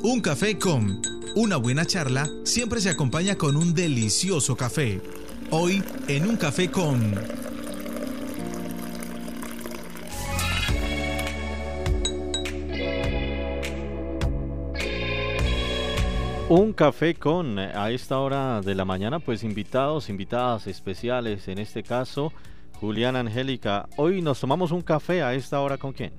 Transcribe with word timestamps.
Un 0.00 0.20
café 0.20 0.56
con 0.56 1.02
una 1.34 1.56
buena 1.56 1.84
charla 1.84 2.30
siempre 2.44 2.80
se 2.80 2.88
acompaña 2.88 3.34
con 3.34 3.56
un 3.56 3.74
delicioso 3.74 4.56
café. 4.56 5.00
Hoy 5.50 5.82
en 6.06 6.28
un 6.28 6.36
café 6.36 6.70
con... 6.70 7.14
Un 16.48 16.72
café 16.74 17.16
con 17.16 17.58
a 17.58 17.90
esta 17.90 18.20
hora 18.20 18.60
de 18.60 18.76
la 18.76 18.84
mañana, 18.84 19.18
pues 19.18 19.42
invitados, 19.42 20.08
invitadas 20.08 20.68
especiales, 20.68 21.48
en 21.48 21.58
este 21.58 21.82
caso 21.82 22.32
Julián 22.74 23.16
Angélica. 23.16 23.88
Hoy 23.96 24.22
nos 24.22 24.38
tomamos 24.38 24.70
un 24.70 24.82
café 24.82 25.24
a 25.24 25.34
esta 25.34 25.60
hora 25.60 25.76
con 25.76 25.92
quién? 25.92 26.12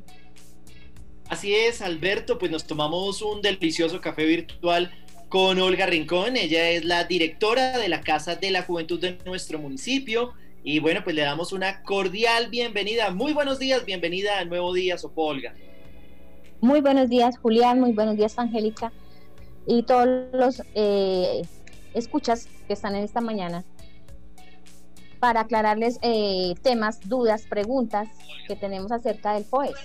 Así 1.30 1.56
es, 1.56 1.82
Alberto, 1.82 2.38
pues 2.38 2.52
nos 2.52 2.66
tomamos 2.66 3.22
un 3.22 3.42
delicioso 3.42 4.02
café 4.02 4.26
virtual 4.26 4.92
con 5.30 5.60
Olga 5.60 5.86
Rincón. 5.86 6.36
Ella 6.36 6.70
es 6.72 6.84
la 6.84 7.04
directora 7.04 7.78
de 7.78 7.88
la 7.88 8.02
Casa 8.02 8.36
de 8.36 8.52
la 8.52 8.64
Juventud 8.64 9.00
de 9.00 9.18
nuestro 9.26 9.60
municipio. 9.60 10.34
Y 10.64 10.80
bueno, 10.80 11.02
pues 11.04 11.16
le 11.16 11.22
damos 11.22 11.54
una 11.54 11.84
cordial 11.84 12.50
bienvenida. 12.50 13.12
Muy 13.12 13.34
buenos 13.34 13.60
días, 13.60 13.86
bienvenida 13.86 14.40
a 14.40 14.46
Nuevo 14.46 14.74
Día, 14.74 14.98
Sopo 14.98 15.26
Olga. 15.26 15.54
Muy 16.60 16.82
buenos 16.82 17.10
días, 17.10 17.38
Julián. 17.38 17.80
Muy 17.80 17.94
buenos 17.94 18.18
días, 18.18 18.38
Angélica 18.38 18.92
y 19.72 19.84
todos 19.84 20.08
los 20.34 20.64
eh, 20.74 21.44
escuchas 21.94 22.48
que 22.66 22.74
están 22.74 22.96
en 22.96 23.04
esta 23.04 23.22
mañana 23.22 23.64
para 25.20 25.42
aclararles 25.42 26.00
eh, 26.02 26.56
temas, 26.64 27.08
dudas, 27.08 27.44
preguntas 27.44 28.08
que 28.48 28.56
tenemos 28.56 28.92
acerca 28.92 29.36
del 29.36 29.44
FOES. 29.44 29.76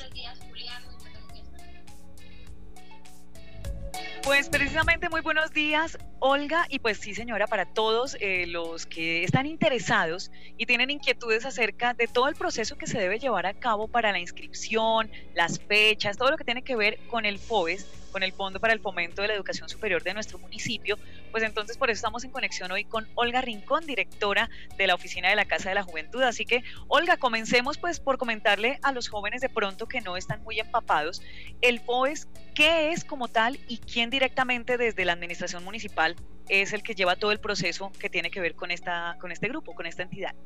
Pues 4.24 4.48
precisamente 4.48 5.10
muy 5.10 5.20
buenos 5.20 5.52
días, 5.52 5.98
Olga, 6.18 6.64
y 6.70 6.78
pues 6.78 6.96
sí, 6.96 7.14
señora, 7.14 7.46
para 7.46 7.66
todos 7.66 8.16
eh, 8.20 8.46
los 8.46 8.86
que 8.86 9.22
están 9.22 9.44
interesados 9.44 10.30
y 10.56 10.64
tienen 10.64 10.88
inquietudes 10.88 11.44
acerca 11.44 11.92
de 11.92 12.06
todo 12.06 12.28
el 12.28 12.34
proceso 12.34 12.78
que 12.78 12.86
se 12.86 12.98
debe 12.98 13.18
llevar 13.18 13.44
a 13.44 13.52
cabo 13.52 13.86
para 13.86 14.12
la 14.12 14.18
inscripción, 14.18 15.10
las 15.34 15.60
fechas, 15.60 16.16
todo 16.16 16.30
lo 16.30 16.38
que 16.38 16.44
tiene 16.44 16.62
que 16.62 16.74
ver 16.74 16.98
con 17.10 17.26
el 17.26 17.38
FOES, 17.38 17.86
con 18.14 18.22
el 18.22 18.32
Fondo 18.32 18.60
para 18.60 18.72
el 18.72 18.78
Fomento 18.78 19.22
de 19.22 19.28
la 19.28 19.34
Educación 19.34 19.68
Superior 19.68 20.04
de 20.04 20.14
nuestro 20.14 20.38
municipio, 20.38 20.96
pues 21.32 21.42
entonces 21.42 21.76
por 21.76 21.90
eso 21.90 21.98
estamos 21.98 22.22
en 22.22 22.30
conexión 22.30 22.70
hoy 22.70 22.84
con 22.84 23.08
Olga 23.16 23.40
Rincón, 23.40 23.84
directora 23.86 24.48
de 24.78 24.86
la 24.86 24.94
Oficina 24.94 25.30
de 25.30 25.34
la 25.34 25.46
Casa 25.46 25.70
de 25.70 25.74
la 25.74 25.82
Juventud. 25.82 26.22
Así 26.22 26.44
que, 26.44 26.62
Olga, 26.86 27.16
comencemos 27.16 27.76
pues 27.76 27.98
por 27.98 28.16
comentarle 28.16 28.78
a 28.82 28.92
los 28.92 29.08
jóvenes 29.08 29.40
de 29.40 29.48
pronto 29.48 29.88
que 29.88 30.00
no 30.00 30.16
están 30.16 30.44
muy 30.44 30.60
empapados, 30.60 31.22
el 31.60 31.80
FOES, 31.80 32.28
¿qué 32.54 32.92
es 32.92 33.04
como 33.04 33.26
tal 33.26 33.58
y 33.66 33.78
quién 33.78 34.10
directamente 34.10 34.78
desde 34.78 35.04
la 35.04 35.14
Administración 35.14 35.64
Municipal 35.64 36.14
es 36.48 36.72
el 36.72 36.84
que 36.84 36.94
lleva 36.94 37.16
todo 37.16 37.32
el 37.32 37.40
proceso 37.40 37.90
que 37.98 38.08
tiene 38.08 38.30
que 38.30 38.40
ver 38.40 38.54
con, 38.54 38.70
esta, 38.70 39.16
con 39.20 39.32
este 39.32 39.48
grupo, 39.48 39.74
con 39.74 39.86
esta 39.86 40.04
entidad? 40.04 40.36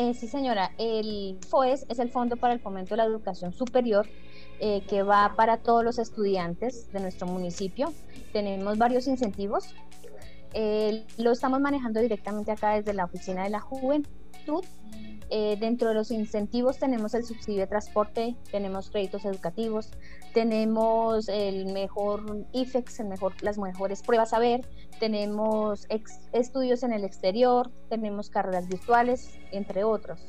Eh, 0.00 0.14
sí, 0.14 0.28
señora. 0.28 0.70
El 0.78 1.40
FOES 1.48 1.84
es 1.88 1.98
el 1.98 2.08
Fondo 2.08 2.36
para 2.36 2.54
el 2.54 2.60
Fomento 2.60 2.90
de 2.90 2.98
la 2.98 3.04
Educación 3.04 3.52
Superior 3.52 4.06
eh, 4.60 4.82
que 4.88 5.02
va 5.02 5.34
para 5.34 5.56
todos 5.56 5.82
los 5.82 5.98
estudiantes 5.98 6.92
de 6.92 7.00
nuestro 7.00 7.26
municipio. 7.26 7.92
Tenemos 8.32 8.78
varios 8.78 9.08
incentivos. 9.08 9.74
Eh, 10.54 11.04
lo 11.16 11.32
estamos 11.32 11.60
manejando 11.60 11.98
directamente 11.98 12.52
acá 12.52 12.74
desde 12.74 12.94
la 12.94 13.06
Oficina 13.06 13.42
de 13.42 13.50
la 13.50 13.58
Juventud 13.58 14.64
eh, 15.30 15.56
dentro 15.60 15.88
de 15.88 15.94
los 15.94 16.10
incentivos 16.10 16.78
tenemos 16.78 17.14
el 17.14 17.24
subsidio 17.24 17.60
de 17.60 17.66
transporte, 17.66 18.36
tenemos 18.50 18.90
créditos 18.90 19.24
educativos, 19.24 19.90
tenemos 20.32 21.28
el 21.28 21.66
mejor 21.66 22.46
IFEX, 22.52 23.00
las 23.42 23.58
mejores 23.58 24.02
pruebas 24.02 24.32
a 24.32 24.38
ver, 24.38 24.62
tenemos 25.00 25.86
estudios 26.32 26.82
en 26.82 26.92
el 26.92 27.04
exterior, 27.04 27.70
tenemos 27.88 28.30
carreras 28.30 28.68
virtuales, 28.68 29.38
entre 29.52 29.84
otros. 29.84 30.20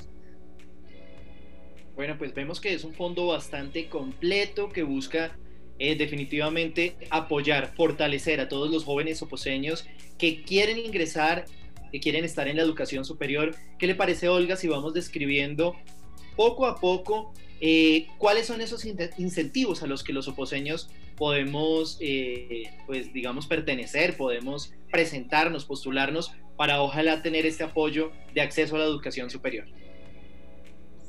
Bueno, 1.95 2.17
pues 2.17 2.33
vemos 2.33 2.61
que 2.61 2.73
es 2.73 2.83
un 2.83 2.93
fondo 2.93 3.27
bastante 3.27 3.89
completo 3.89 4.69
que 4.69 4.83
busca 4.83 5.37
eh, 5.79 5.95
definitivamente 5.95 6.95
apoyar, 7.09 7.73
fortalecer 7.75 8.39
a 8.41 8.49
todos 8.49 8.69
los 8.69 8.83
jóvenes 8.83 9.21
oposeños 9.21 9.85
que 10.17 10.43
quieren 10.43 10.77
ingresar 10.77 11.45
que 11.91 11.99
quieren 11.99 12.25
estar 12.25 12.47
en 12.47 12.57
la 12.57 12.63
educación 12.63 13.05
superior. 13.05 13.55
¿Qué 13.77 13.87
le 13.87 13.95
parece, 13.95 14.29
Olga, 14.29 14.55
si 14.55 14.67
vamos 14.67 14.93
describiendo 14.93 15.75
poco 16.35 16.65
a 16.65 16.75
poco 16.75 17.33
eh, 17.61 18.07
cuáles 18.17 18.47
son 18.47 18.61
esos 18.61 18.85
incentivos 18.85 19.83
a 19.83 19.87
los 19.87 20.03
que 20.03 20.13
los 20.13 20.27
oposeños 20.29 20.89
podemos, 21.17 21.97
eh, 21.99 22.71
pues 22.87 23.11
digamos, 23.11 23.47
pertenecer, 23.47 24.15
podemos 24.15 24.73
presentarnos, 24.89 25.65
postularnos 25.65 26.31
para 26.55 26.81
ojalá 26.81 27.21
tener 27.21 27.45
este 27.45 27.63
apoyo 27.63 28.11
de 28.33 28.41
acceso 28.41 28.75
a 28.75 28.79
la 28.79 28.85
educación 28.85 29.29
superior? 29.29 29.67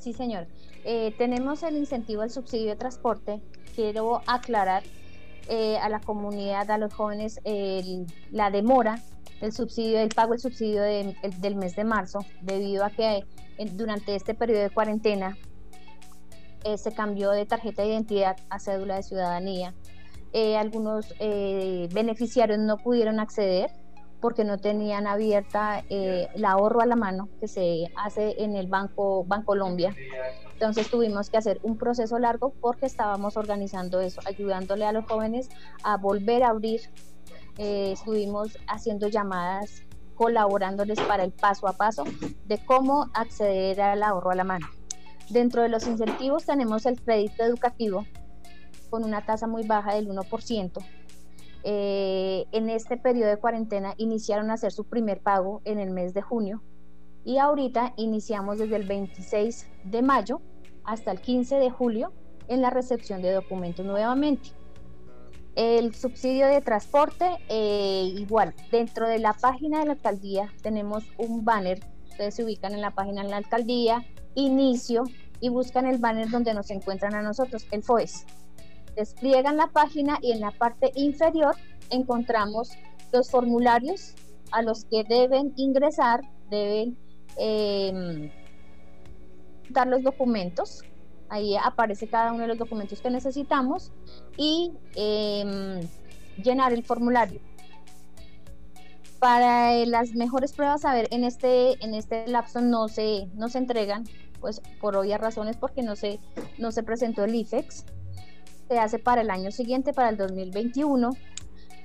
Sí, 0.01 0.12
señor. 0.12 0.49
Eh, 0.85 1.15
tenemos 1.17 1.62
el 1.62 1.77
incentivo 1.77 2.23
al 2.23 2.31
subsidio 2.31 2.71
de 2.71 2.77
transporte. 2.77 3.41
Quiero 3.77 4.23
aclarar 4.27 4.83
a 5.83 5.89
la 5.89 6.01
comunidad, 6.01 6.71
a 6.71 6.79
los 6.79 6.95
jóvenes, 6.95 7.41
la 8.31 8.53
demora 8.53 9.03
el 9.41 9.53
subsidio, 9.53 10.01
el 10.01 10.11
pago 10.11 10.33
del 10.33 10.41
subsidio 10.41 10.83
del 10.83 11.56
mes 11.56 11.77
de 11.77 11.84
marzo, 11.84 12.21
debido 12.43 12.84
a 12.84 12.91
que 12.91 13.25
durante 13.73 14.15
este 14.15 14.34
periodo 14.34 14.62
de 14.62 14.71
cuarentena 14.71 15.37
eh, 16.65 16.77
se 16.77 16.93
cambió 16.93 17.31
de 17.31 17.47
tarjeta 17.47 17.83
de 17.83 17.89
identidad 17.89 18.37
a 18.50 18.59
cédula 18.59 18.97
de 18.97 19.03
ciudadanía. 19.03 19.75
Eh, 20.33 20.56
algunos 20.56 21.15
eh, 21.19 21.89
beneficiarios 21.93 22.59
no 22.59 22.77
pudieron 22.77 23.19
acceder 23.19 23.71
porque 24.21 24.45
no 24.45 24.59
tenían 24.59 25.06
abierta 25.06 25.83
el 25.89 26.45
ahorro 26.45 26.83
a 26.83 26.87
la 26.87 26.95
mano 26.95 27.31
que 27.41 27.49
se 27.49 27.87
hace 27.97 28.34
en 28.43 28.55
el 28.55 28.67
Banco 28.67 29.25
Bancolombia. 29.25 29.97
Entonces 30.53 30.91
tuvimos 30.91 31.31
que 31.31 31.39
hacer 31.39 31.59
un 31.62 31.79
proceso 31.79 32.19
largo 32.19 32.53
porque 32.61 32.84
estábamos 32.84 33.39
organizando 33.39 33.99
eso, 34.03 34.21
ayudándole 34.27 34.84
a 34.84 34.93
los 34.93 35.06
jóvenes 35.06 35.49
a 35.83 35.97
volver 35.97 36.43
a 36.43 36.50
abrir 36.50 36.83
eh, 37.59 37.93
estuvimos 37.93 38.59
haciendo 38.66 39.09
llamadas 39.09 39.83
colaborándoles 40.15 41.00
para 41.00 41.25
el 41.25 41.33
paso 41.33 41.66
a 41.66 41.72
paso 41.72 42.05
de 42.47 42.59
cómo 42.66 43.11
acceder 43.15 43.81
al 43.81 44.03
ahorro 44.03 44.31
a 44.31 44.34
la 44.34 44.44
mano. 44.44 44.66
Dentro 45.31 45.62
de 45.62 45.69
los 45.69 45.87
incentivos 45.87 46.44
tenemos 46.44 46.84
el 46.84 47.00
crédito 47.00 47.43
educativo 47.43 48.05
con 48.91 49.05
una 49.05 49.25
tasa 49.25 49.47
muy 49.47 49.66
baja 49.66 49.94
del 49.94 50.09
1%. 50.09 50.84
Eh, 51.62 52.47
en 52.53 52.69
este 52.69 52.97
periodo 52.97 53.31
de 53.31 53.37
cuarentena 53.37 53.94
iniciaron 53.97 54.50
a 54.50 54.55
hacer 54.55 54.72
su 54.72 54.84
primer 54.84 55.21
pago 55.21 55.61
en 55.65 55.78
el 55.78 55.91
mes 55.91 56.15
de 56.15 56.22
junio 56.22 56.62
y 57.25 57.38
ahorita 57.38 57.93
iniciamos 57.97 58.59
desde 58.59 58.77
el 58.77 58.87
26 58.87 59.69
de 59.84 60.03
mayo 60.03 60.41
hasta 60.84 61.12
el 61.12 61.21
15 61.21 61.56
de 61.56 61.71
julio 61.71 62.12
en 62.49 62.62
la 62.62 62.71
recepción 62.71 63.22
de 63.22 63.32
documentos 63.32 63.84
nuevamente. 63.84 64.50
El 65.56 65.94
subsidio 65.94 66.47
de 66.47 66.61
transporte, 66.61 67.27
eh, 67.49 68.12
igual, 68.16 68.55
dentro 68.71 69.09
de 69.09 69.19
la 69.19 69.33
página 69.33 69.81
de 69.81 69.87
la 69.87 69.93
alcaldía 69.93 70.53
tenemos 70.62 71.05
un 71.19 71.44
banner, 71.44 71.81
ustedes 72.09 72.34
se 72.34 72.44
ubican 72.44 72.72
en 72.72 72.81
la 72.81 72.93
página 72.93 73.22
de 73.25 73.31
la 73.31 73.38
alcaldía, 73.38 74.05
inicio, 74.34 75.05
y 75.41 75.49
buscan 75.49 75.87
el 75.87 75.99
banner 75.99 76.28
donde 76.31 76.55
nos 76.55 76.71
encuentran 76.71 77.15
a 77.15 77.22
nosotros, 77.22 77.66
el 77.71 77.83
FOES. 77.83 78.27
Despliegan 78.94 79.56
la 79.56 79.69
página 79.69 80.19
y 80.21 80.33
en 80.33 80.41
la 80.41 80.50
parte 80.50 80.93
inferior 80.94 81.56
encontramos 81.88 82.72
los 83.12 83.31
formularios 83.31 84.15
a 84.53 84.62
los 84.62 84.84
que 84.84 85.05
deben 85.05 85.53
ingresar, 85.56 86.21
deben 86.50 86.97
em, 87.37 88.31
dar 89.71 89.87
los 89.87 90.03
documentos 90.03 90.82
Ahí 91.31 91.57
aparece 91.57 92.09
cada 92.09 92.33
uno 92.33 92.43
de 92.43 92.49
los 92.49 92.59
documentos 92.59 93.01
que 93.01 93.09
necesitamos 93.09 93.93
y 94.37 94.73
em, 94.97 95.81
llenar 96.43 96.73
el 96.73 96.82
formulario. 96.82 97.41
Para 99.21 99.75
las 99.87 100.12
mejores 100.12 100.53
pruebas, 100.53 100.85
a 100.85 100.93
ver, 100.93 101.06
en 101.12 101.23
este, 101.23 101.82
en 101.85 101.94
este 101.94 102.27
lapso 102.27 102.61
no 102.61 102.88
se, 102.88 103.29
no 103.35 103.49
se 103.49 103.59
entregan, 103.59 104.05
pues 104.41 104.61
por 104.81 104.97
obvias 104.97 105.21
razones, 105.21 105.56
porque 105.56 105.82
no 105.82 105.94
se, 105.94 106.19
no 106.59 106.73
se 106.73 106.82
presentó 106.82 107.23
el 107.23 107.35
IFEX. 107.35 107.85
Se 108.69 108.79
hace 108.79 108.99
para 108.99 109.21
el 109.21 109.31
año 109.31 109.53
siguiente, 109.53 109.93
para 109.93 110.09
el 110.09 110.17
2021. 110.17 111.11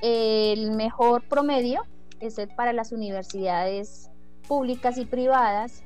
El 0.02 0.72
mejor 0.72 1.28
promedio 1.28 1.84
es 2.20 2.40
para 2.56 2.74
las 2.74 2.92
universidades 2.92 4.10
públicas 4.48 4.98
y 4.98 5.06
privadas 5.06 5.84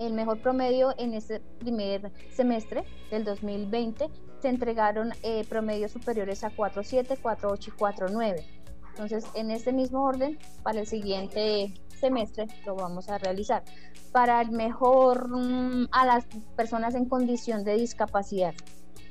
el 0.00 0.14
mejor 0.14 0.40
promedio 0.40 0.94
en 0.98 1.14
este 1.14 1.40
primer 1.58 2.10
semestre 2.32 2.84
del 3.10 3.24
2020 3.24 4.08
se 4.40 4.48
entregaron 4.48 5.12
eh, 5.22 5.44
promedios 5.48 5.92
superiores 5.92 6.42
a 6.42 6.50
4.7, 6.50 7.20
4.8 7.20 7.68
y 7.68 7.70
4.9. 7.72 8.44
Entonces, 8.90 9.24
en 9.34 9.50
este 9.50 9.72
mismo 9.72 10.02
orden, 10.02 10.38
para 10.62 10.80
el 10.80 10.86
siguiente 10.86 11.74
semestre 11.88 12.46
lo 12.64 12.74
vamos 12.74 13.10
a 13.10 13.18
realizar. 13.18 13.62
Para 14.10 14.40
el 14.40 14.50
mejor 14.50 15.28
mm, 15.28 15.88
a 15.92 16.06
las 16.06 16.24
personas 16.56 16.94
en 16.94 17.04
condición 17.04 17.62
de 17.62 17.76
discapacidad, 17.76 18.54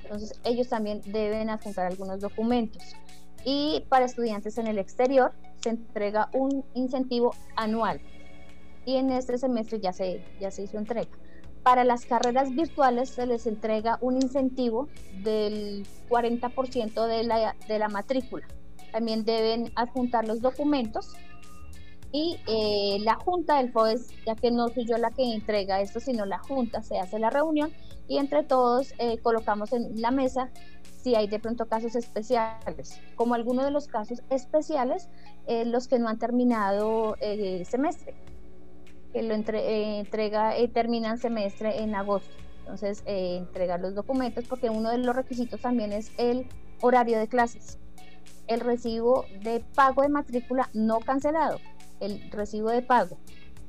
Entonces 0.04 0.42
ellos 0.44 0.70
también 0.70 1.02
deben 1.06 1.52
adjuntar 1.52 1.86
algunos 1.86 2.20
documentos. 2.20 2.82
Y 3.46 3.86
para 3.90 4.06
estudiantes 4.06 4.58
en 4.58 4.66
el 4.66 4.80
exterior 4.80 5.32
se 5.62 5.70
entrega 5.70 6.30
un 6.34 6.66
incentivo 6.74 7.36
anual. 7.56 8.02
Y 8.90 8.96
en 8.96 9.12
este 9.12 9.38
semestre 9.38 9.80
ya 9.80 9.94
se, 9.94 10.26
ya 10.40 10.50
se 10.50 10.64
hizo 10.64 10.80
entrega. 10.80 11.12
Para 11.62 11.84
las 11.84 12.08
carreras 12.08 12.50
virtuales 12.56 13.12
se 13.12 13.28
les 13.28 13.46
entrega 13.46 14.00
un 14.02 14.16
incentivo 14.16 14.88
del 15.22 15.86
40% 16.10 17.06
de 17.06 17.24
la, 17.24 17.56
de 17.68 17.78
la 17.78 17.88
matrícula. 17.88 18.48
También 18.92 19.26
deben 19.26 19.72
adjuntar 19.76 20.28
los 20.28 20.42
documentos 20.42 21.16
y 22.12 22.40
eh, 22.48 22.98
la 23.02 23.14
junta 23.14 23.58
del 23.58 23.72
FOES, 23.72 24.08
ya 24.26 24.34
que 24.34 24.50
no 24.50 24.70
soy 24.70 24.88
yo 24.88 24.98
la 24.98 25.12
que 25.12 25.36
entrega 25.36 25.82
esto, 25.82 26.00
sino 26.00 26.26
la 26.26 26.40
junta, 26.40 26.82
se 26.82 26.98
hace 26.98 27.20
la 27.20 27.30
reunión 27.30 27.72
y 28.08 28.18
entre 28.18 28.44
todos 28.44 28.96
eh, 28.98 29.20
colocamos 29.20 29.72
en 29.72 30.02
la 30.02 30.10
mesa 30.10 30.50
si 31.04 31.14
hay 31.14 31.28
de 31.28 31.38
pronto 31.38 31.68
casos 31.68 31.96
especiales, 31.96 33.00
como 33.16 33.36
algunos 33.36 33.66
de 33.66 33.72
los 33.72 33.88
casos 33.88 34.24
especiales, 34.32 35.10
eh, 35.46 35.64
los 35.66 35.88
que 35.88 36.00
no 36.00 36.10
han 36.10 36.18
terminado 36.18 37.16
el 37.22 37.68
semestre, 37.68 38.16
que 39.14 39.24
lo 39.24 39.34
entrega, 39.34 40.54
terminan 40.74 41.18
semestre 41.18 41.82
en 41.82 41.96
agosto. 41.96 42.32
Entonces, 42.60 43.04
entregar 43.06 43.80
los 43.80 43.96
documentos, 43.96 44.46
porque 44.48 44.70
uno 44.70 44.92
de 44.92 45.00
los 45.00 45.16
requisitos 45.16 45.60
también 45.60 45.92
es 45.92 46.12
el 46.18 46.48
horario 46.82 47.18
de 47.18 47.28
clases, 47.28 47.80
el 48.48 48.60
recibo 48.60 49.26
de 49.42 49.64
pago 49.76 50.04
de 50.04 50.10
matrícula 50.10 50.70
no 50.74 51.00
cancelado 51.00 51.60
el 52.00 52.32
recibo 52.32 52.70
de 52.70 52.82
pago, 52.82 53.18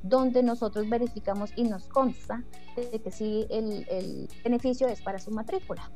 donde 0.03 0.43
nosotros 0.43 0.89
verificamos 0.89 1.51
y 1.55 1.63
nos 1.63 1.87
consta 1.87 2.43
de 2.75 3.01
que 3.01 3.11
sí 3.11 3.45
el, 3.49 4.27
beneficio 4.43 4.87
es 4.87 5.01
para 5.01 5.19
su 5.19 5.31
matrícula. 5.31 5.91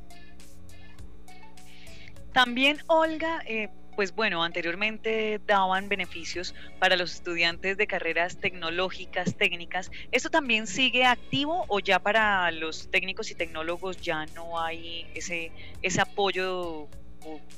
También, 2.34 2.78
Olga, 2.88 3.42
eh, 3.48 3.70
pues 3.96 4.14
bueno, 4.14 4.44
anteriormente 4.44 5.40
daban 5.46 5.90
beneficios 5.90 6.54
para 6.80 6.98
los 6.98 7.14
estudiantes 7.14 7.78
de 7.78 7.88
carreras 7.88 8.38
tecnológicas, 8.38 9.36
técnicas. 9.36 9.92
¿Esto 10.12 10.30
también 10.30 10.68
sigue 10.68 11.06
activo 11.06 11.66
o 11.68 11.80
ya 11.80 12.00
para 12.00 12.52
los 12.52 12.90
técnicos 12.90 13.32
y 13.32 13.36
tecnólogos 13.36 13.98
ya 13.98 14.26
no 14.28 14.60
hay 14.60 15.08
ese, 15.14 15.52
ese 15.82 16.02
apoyo 16.02 16.88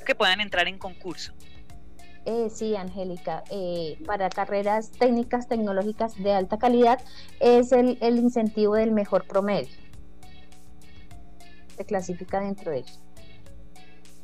que 0.05 0.15
puedan 0.15 0.41
entrar 0.41 0.67
en 0.67 0.77
concurso? 0.77 1.33
Eh, 2.29 2.49
sí, 2.49 2.75
Angélica, 2.75 3.45
eh, 3.49 3.97
para 4.05 4.29
carreras 4.29 4.91
técnicas 4.91 5.47
tecnológicas 5.47 6.21
de 6.21 6.33
alta 6.33 6.57
calidad 6.57 6.99
es 7.39 7.71
el, 7.71 7.97
incentivo 8.01 8.75
del 8.75 8.91
mejor 8.91 9.25
promedio. 9.25 9.69
Se 11.77 11.85
clasifica 11.85 12.41
dentro 12.41 12.71
de 12.71 12.79
ellos. 12.79 12.99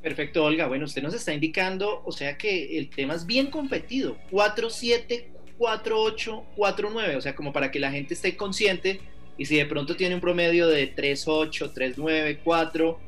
Perfecto, 0.03 0.43
Olga. 0.43 0.67
Bueno, 0.67 0.83
usted 0.83 1.01
nos 1.01 1.13
está 1.13 1.33
indicando, 1.33 2.03
o 2.05 2.11
sea 2.11 2.37
que 2.37 2.77
el 2.77 2.89
tema 2.89 3.15
es 3.15 3.25
bien 3.25 3.49
competido. 3.49 4.17
4-7, 4.31 5.27
4-8, 5.57 6.43
4-9, 6.57 7.15
o 7.15 7.21
sea, 7.21 7.33
como 7.35 7.53
para 7.53 7.71
que 7.71 7.79
la 7.79 7.89
gente 7.89 8.13
esté 8.13 8.35
consciente 8.35 8.99
y 9.37 9.45
si 9.45 9.55
de 9.55 9.65
pronto 9.65 9.95
tiene 9.95 10.15
un 10.15 10.21
promedio 10.21 10.67
de 10.67 10.93
3-8, 10.93 11.73
3-9, 11.73 12.39
4, 12.43 12.99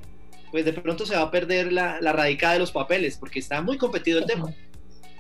pues 0.51 0.63
de 0.63 0.71
pronto 0.71 1.06
se 1.06 1.18
va 1.18 1.24
a 1.24 1.31
perder 1.31 1.74
la, 1.74 2.00
la 2.00 2.13
radicada 2.13 2.53
de 2.53 2.59
los 2.59 2.71
papeles 2.71 3.18
porque 3.18 3.39
está 3.39 3.62
muy 3.62 3.77
competido 3.77 4.19
el 4.19 4.25
tema. 4.25 4.53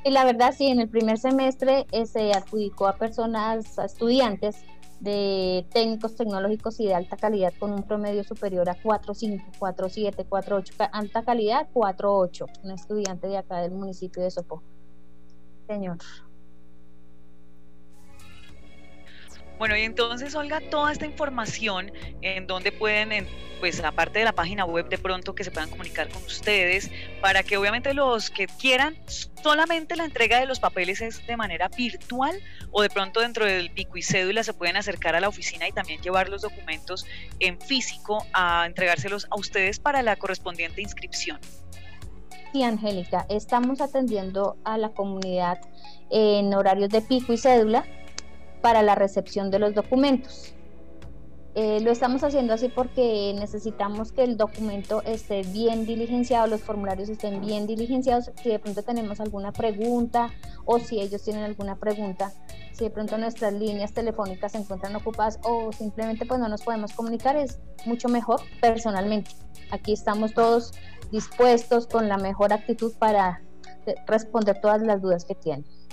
Y 0.05 0.11
la 0.11 0.23
verdad, 0.23 0.55
sí, 0.57 0.67
en 0.67 0.79
el 0.79 0.87
primer 0.87 1.17
semestre 1.17 1.87
eh, 1.91 2.05
se 2.05 2.31
adjudicó 2.31 2.87
a 2.87 2.95
personas, 2.95 3.77
a 3.77 3.85
estudiantes 3.85 4.63
de 4.99 5.65
técnicos 5.71 6.15
tecnológicos 6.15 6.79
y 6.79 6.85
de 6.85 6.93
alta 6.93 7.17
calidad 7.17 7.53
con 7.59 7.71
un 7.71 7.83
promedio 7.83 8.23
superior 8.23 8.69
a 8.69 8.75
4.5, 8.75 9.59
4.7, 9.59 10.27
4.8, 10.27 10.89
alta 10.91 11.23
calidad 11.23 11.67
4.8, 11.73 12.45
un 12.63 12.71
estudiante 12.71 13.27
de 13.27 13.37
acá 13.37 13.59
del 13.61 13.71
municipio 13.71 14.23
de 14.23 14.31
Sopó. 14.31 14.63
Señor. 15.67 15.97
Bueno, 19.57 19.77
y 19.77 19.83
entonces, 19.83 20.35
Olga, 20.35 20.59
toda 20.59 20.91
esta 20.91 21.05
información 21.05 21.91
en 22.21 22.45
donde 22.45 22.73
pueden, 22.73 23.25
pues 23.61 23.81
aparte 23.81 24.19
de 24.19 24.25
la 24.25 24.33
página 24.33 24.65
web, 24.65 24.89
de 24.89 24.97
pronto 24.97 25.33
que 25.33 25.45
se 25.45 25.51
puedan 25.51 25.69
comunicar 25.69 26.09
con 26.09 26.21
ustedes, 26.23 26.91
para 27.21 27.41
que 27.41 27.55
obviamente 27.55 27.93
los 27.93 28.29
que 28.29 28.47
quieran, 28.47 28.97
solamente 29.41 29.95
la 29.95 30.03
entrega 30.03 30.41
de 30.41 30.45
los 30.45 30.59
papeles 30.59 30.99
es 30.99 31.25
de 31.25 31.37
manera 31.37 31.69
virtual 31.69 32.37
o 32.71 32.81
de 32.81 32.89
pronto 32.89 33.21
dentro 33.21 33.45
del 33.45 33.71
pico 33.71 33.97
y 33.97 34.01
cédula 34.01 34.43
se 34.43 34.53
pueden 34.53 34.75
acercar 34.75 35.15
a 35.15 35.21
la 35.21 35.29
oficina 35.29 35.67
y 35.67 35.71
también 35.71 36.01
llevar 36.01 36.27
los 36.27 36.41
documentos 36.41 37.05
en 37.39 37.59
físico 37.61 38.25
a 38.33 38.65
entregárselos 38.65 39.25
a 39.29 39.35
ustedes 39.37 39.79
para 39.79 40.01
la 40.01 40.17
correspondiente 40.17 40.81
inscripción. 40.81 41.39
Sí, 42.51 42.63
Angélica, 42.63 43.25
estamos 43.29 43.79
atendiendo 43.79 44.57
a 44.65 44.77
la 44.77 44.89
comunidad 44.89 45.59
en 46.09 46.53
horarios 46.53 46.89
de 46.89 47.01
pico 47.01 47.31
y 47.33 47.37
cédula 47.37 47.85
para 48.65 48.81
la 48.81 48.95
recepción 48.95 49.51
de 49.51 49.59
los 49.59 49.75
documentos. 49.75 50.55
Eh, 51.53 51.81
lo 51.81 51.91
estamos 51.91 52.23
haciendo 52.23 52.51
así 52.51 52.67
porque 52.67 53.35
necesitamos 53.37 54.11
que 54.11 54.23
el 54.23 54.37
documento 54.37 55.03
esté 55.03 55.43
bien 55.43 55.85
diligenciado, 55.85 56.47
los 56.47 56.61
formularios 56.63 57.07
estén 57.09 57.41
bien 57.41 57.67
diligenciados. 57.67 58.31
Si 58.41 58.49
de 58.49 58.57
pronto 58.57 58.81
tenemos 58.81 59.19
alguna 59.19 59.51
pregunta 59.51 60.31
o 60.65 60.79
si 60.79 60.99
ellos 60.99 61.21
tienen 61.21 61.43
alguna 61.43 61.75
pregunta, 61.75 62.33
si 62.73 62.85
de 62.85 62.89
pronto 62.89 63.19
nuestras 63.19 63.53
líneas 63.53 63.93
telefónicas 63.93 64.53
se 64.53 64.57
encuentran 64.57 64.95
ocupadas 64.95 65.39
o 65.43 65.71
simplemente 65.71 66.25
pues 66.25 66.39
no 66.39 66.49
nos 66.49 66.63
podemos 66.63 66.91
comunicar, 66.93 67.37
es 67.37 67.59
mucho 67.85 68.09
mejor 68.09 68.41
personalmente. 68.61 69.29
Aquí 69.69 69.93
estamos 69.93 70.33
todos 70.33 70.73
dispuestos 71.11 71.85
con 71.85 72.09
la 72.09 72.17
mejor 72.17 72.51
actitud 72.51 72.93
para 72.97 73.43
responder 74.07 74.59
todas 74.59 74.81
las 74.81 75.03
dudas 75.03 75.23
que 75.23 75.35
tienen. 75.35 75.84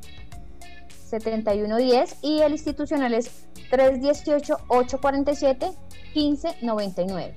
7110 1.06 2.18
y 2.22 2.42
el 2.42 2.52
institucional 2.54 3.14
es 3.14 3.48
318 3.70 4.58
847 4.68 5.72
1599. 6.16 7.36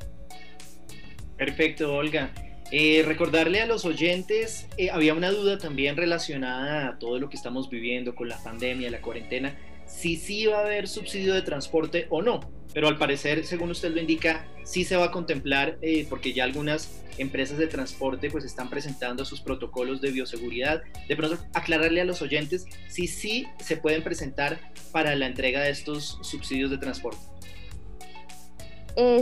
Perfecto, 1.37 1.95
Olga. 1.95 2.31
Eh, 2.76 3.04
recordarle 3.07 3.61
a 3.61 3.66
los 3.66 3.85
oyentes, 3.85 4.66
eh, 4.78 4.90
había 4.90 5.14
una 5.14 5.31
duda 5.31 5.59
también 5.59 5.97
relacionada 5.97 6.88
a 6.88 6.99
todo 6.99 7.21
lo 7.21 7.28
que 7.28 7.37
estamos 7.37 7.71
viviendo 7.71 8.16
con 8.16 8.28
la 8.28 8.43
pandemia, 8.43 8.90
la 8.90 9.00
cuarentena, 9.00 9.57
si 9.87 10.16
sí 10.16 10.47
va 10.47 10.59
a 10.59 10.62
haber 10.62 10.88
subsidio 10.88 11.35
de 11.35 11.43
transporte 11.43 12.09
o 12.11 12.21
no 12.21 12.40
pero 12.75 12.88
al 12.88 12.99
parecer, 12.99 13.47
según 13.47 13.71
usted 13.71 13.95
lo 13.95 14.00
indica, 14.00 14.45
sí 14.64 14.85
se 14.85 14.97
va 14.97 15.04
a 15.04 15.11
contemplar 15.12 15.78
eh, 15.81 16.07
porque 16.11 16.33
ya 16.33 16.43
algunas 16.43 17.00
empresas 17.16 17.57
de 17.57 17.69
transporte 17.69 18.28
pues 18.28 18.45
están 18.45 18.69
presentando 18.69 19.25
sus 19.25 19.40
protocolos 19.40 20.00
de 20.00 20.11
bioseguridad. 20.11 20.83
De 21.09 21.14
pronto, 21.14 21.38
aclararle 21.54 22.00
a 22.00 22.04
los 22.04 22.21
oyentes 22.21 22.66
si 22.88 23.07
sí 23.07 23.47
se 23.61 23.76
pueden 23.76 24.02
presentar 24.02 24.59
para 24.90 25.14
la 25.14 25.26
entrega 25.26 25.61
de 25.61 25.71
estos 25.71 26.19
subsidios 26.23 26.73
de 26.73 26.78
transporte. 26.78 27.21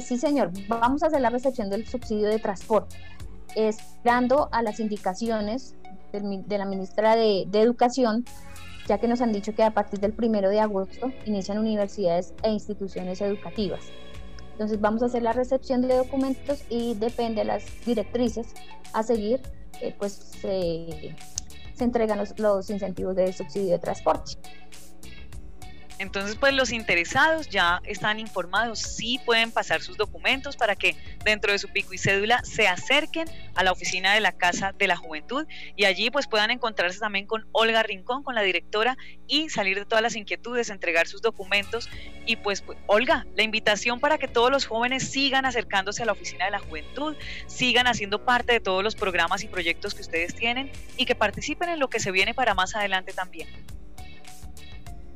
Sí, 0.02 0.18
señor, 0.18 0.50
vamos 0.66 1.02
a 1.02 1.08
hacer 1.08 1.20
la 1.20 1.30
recepción 1.30 1.68
del 1.68 1.86
subsidio 1.86 2.28
de 2.28 2.38
transporte, 2.38 2.96
esperando 3.56 4.48
a 4.52 4.62
las 4.62 4.80
indicaciones 4.80 5.74
de 6.12 6.58
la 6.58 6.64
ministra 6.64 7.16
de, 7.16 7.46
Educación, 7.52 8.24
ya 8.86 8.98
que 8.98 9.08
nos 9.08 9.20
han 9.20 9.32
dicho 9.32 9.54
que 9.54 9.62
a 9.62 9.72
partir 9.72 10.00
del 10.00 10.12
primero 10.12 10.50
de 10.50 10.60
agosto 10.60 11.10
inician 11.24 11.58
universidades 11.58 12.34
e 12.42 12.50
instituciones 12.50 13.20
educativas. 13.20 13.80
Entonces 14.52 14.80
vamos 14.80 15.02
a 15.02 15.06
hacer 15.06 15.22
la 15.22 15.32
recepción 15.32 15.80
de 15.82 15.96
documentos 15.96 16.64
y 16.68 16.94
depende 16.94 17.40
de 17.40 17.44
las 17.46 17.64
directrices 17.86 18.48
a 18.92 19.02
seguir, 19.02 19.40
eh, 19.80 19.94
pues 19.98 20.12
se 20.12 21.14
entregan 21.78 22.18
los 22.36 22.70
incentivos 22.70 23.16
de 23.16 23.32
subsidio 23.32 23.72
de 23.72 23.78
transporte. 23.78 24.32
Entonces, 26.02 26.34
pues 26.34 26.52
los 26.52 26.72
interesados 26.72 27.48
ya 27.48 27.80
están 27.84 28.18
informados, 28.18 28.80
sí 28.80 29.20
pueden 29.24 29.52
pasar 29.52 29.82
sus 29.82 29.96
documentos 29.96 30.56
para 30.56 30.74
que 30.74 30.96
dentro 31.24 31.52
de 31.52 31.60
su 31.60 31.68
pico 31.68 31.94
y 31.94 31.98
cédula 31.98 32.42
se 32.42 32.66
acerquen 32.66 33.28
a 33.54 33.62
la 33.62 33.70
oficina 33.70 34.12
de 34.12 34.18
la 34.18 34.32
Casa 34.32 34.72
de 34.76 34.88
la 34.88 34.96
Juventud 34.96 35.46
y 35.76 35.84
allí 35.84 36.10
pues 36.10 36.26
puedan 36.26 36.50
encontrarse 36.50 36.98
también 36.98 37.26
con 37.26 37.46
Olga 37.52 37.84
Rincón, 37.84 38.24
con 38.24 38.34
la 38.34 38.42
directora 38.42 38.98
y 39.28 39.48
salir 39.48 39.78
de 39.78 39.84
todas 39.84 40.02
las 40.02 40.16
inquietudes, 40.16 40.70
entregar 40.70 41.06
sus 41.06 41.22
documentos 41.22 41.88
y 42.26 42.34
pues, 42.34 42.62
pues 42.62 42.78
Olga, 42.88 43.24
la 43.36 43.44
invitación 43.44 44.00
para 44.00 44.18
que 44.18 44.26
todos 44.26 44.50
los 44.50 44.66
jóvenes 44.66 45.08
sigan 45.08 45.46
acercándose 45.46 46.02
a 46.02 46.06
la 46.06 46.12
oficina 46.12 46.46
de 46.46 46.50
la 46.50 46.58
Juventud, 46.58 47.14
sigan 47.46 47.86
haciendo 47.86 48.24
parte 48.24 48.54
de 48.54 48.60
todos 48.60 48.82
los 48.82 48.96
programas 48.96 49.44
y 49.44 49.46
proyectos 49.46 49.94
que 49.94 50.02
ustedes 50.02 50.34
tienen 50.34 50.72
y 50.96 51.06
que 51.06 51.14
participen 51.14 51.68
en 51.68 51.78
lo 51.78 51.88
que 51.88 52.00
se 52.00 52.10
viene 52.10 52.34
para 52.34 52.54
más 52.54 52.74
adelante 52.74 53.12
también. 53.12 53.46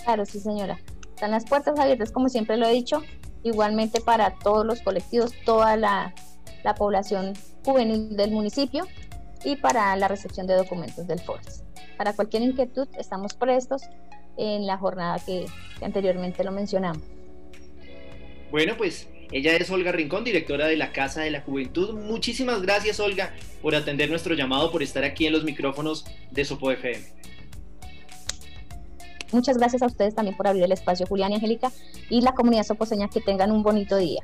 Claro, 0.07 0.25
sí, 0.25 0.39
señora. 0.39 0.79
Están 1.17 1.33
las 1.33 1.45
puertas 1.47 1.77
abiertas, 1.81 2.13
como 2.13 2.29
siempre 2.29 2.57
lo 2.57 2.67
he 2.67 2.73
dicho, 2.73 3.03
igualmente 3.43 4.01
para 4.01 4.31
todos 4.39 4.65
los 4.65 4.81
colectivos, 4.81 5.33
toda 5.45 5.77
la, 5.77 6.15
población 6.79 7.35
juvenil 7.65 8.17
del 8.17 8.33
municipio 8.33 8.87
y 9.45 9.55
para 9.57 9.95
la 9.97 10.09
recepción 10.09 10.47
de 10.47 10.55
documentos 10.55 11.07
del 11.07 11.21
FORES. 11.21 11.65
Para 11.97 12.13
cualquier 12.13 12.43
inquietud, 12.43 12.89
estamos 12.99 13.35
prestos 13.35 13.83
en 14.37 14.67
la 14.67 14.77
jornada 14.77 15.19
que, 15.25 15.47
que 15.79 15.85
anteriormente 15.85 16.43
lo 16.45 16.53
mencionamos. 16.53 17.03
Bueno, 18.51 18.77
pues 18.77 19.09
ella 19.33 19.57
es 19.57 19.71
Olga 19.71 19.91
Rincón, 19.93 20.23
directora 20.23 20.67
de 20.67 20.77
la 20.77 20.93
Casa 20.93 21.23
de 21.23 21.31
la 21.31 21.41
Juventud. 21.41 21.95
Muchísimas 21.95 22.63
gracias, 22.63 23.01
Olga, 23.01 23.33
por 23.63 23.75
atender 23.75 24.09
nuestro 24.11 24.35
llamado, 24.35 24.71
por 24.71 24.83
estar 24.83 25.05
aquí 25.05 25.27
en 25.27 25.33
los 25.33 25.45
micrófonos 25.45 26.05
de 26.31 26.45
Sopo 26.45 26.71
FM. 26.71 27.26
Muchas 29.33 29.59
gracias 29.59 29.83
a 29.83 29.87
ustedes 29.87 30.15
también 30.15 30.37
por 30.37 30.47
abrir 30.47 30.65
el 30.65 30.73
espacio, 30.73 31.07
Julián 31.07 31.33
y 31.33 31.37
Angélica, 31.37 31.73
y 32.11 32.21
la 32.21 32.33
comunidad 32.35 32.65
soposeña, 32.65 33.09
que 33.09 33.21
tengan 33.21 33.51
un 33.51 33.63
bonito 33.63 33.97
día. 33.97 34.23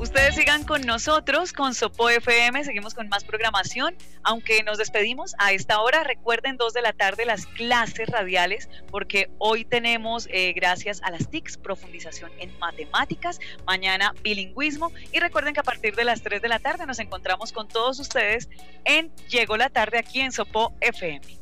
Ustedes 0.00 0.34
sigan 0.34 0.64
con 0.64 0.80
nosotros, 0.86 1.52
con 1.52 1.74
Sopo 1.74 2.08
FM, 2.08 2.64
seguimos 2.64 2.94
con 2.94 3.10
más 3.10 3.22
programación. 3.22 3.94
Aunque 4.22 4.62
nos 4.62 4.78
despedimos 4.78 5.34
a 5.38 5.52
esta 5.52 5.78
hora, 5.82 6.04
recuerden 6.04 6.56
dos 6.56 6.72
de 6.72 6.80
la 6.80 6.94
tarde 6.94 7.26
las 7.26 7.44
clases 7.44 8.08
radiales, 8.08 8.70
porque 8.90 9.30
hoy 9.36 9.66
tenemos, 9.66 10.26
eh, 10.32 10.54
gracias 10.54 11.02
a 11.02 11.10
las 11.10 11.28
TICs, 11.28 11.58
profundización 11.58 12.32
en 12.38 12.58
matemáticas, 12.58 13.40
mañana 13.66 14.14
bilingüismo. 14.22 14.90
Y 15.12 15.20
recuerden 15.20 15.52
que 15.52 15.60
a 15.60 15.64
partir 15.64 15.94
de 15.94 16.04
las 16.04 16.22
3 16.22 16.40
de 16.40 16.48
la 16.48 16.60
tarde 16.60 16.86
nos 16.86 16.98
encontramos 16.98 17.52
con 17.52 17.68
todos 17.68 18.00
ustedes 18.00 18.48
en 18.84 19.14
Llegó 19.28 19.58
la 19.58 19.68
tarde 19.68 19.98
aquí 19.98 20.20
en 20.20 20.32
Sopo 20.32 20.72
FM. 20.80 21.39